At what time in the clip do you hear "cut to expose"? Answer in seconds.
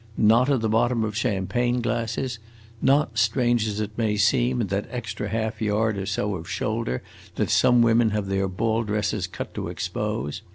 9.27-10.41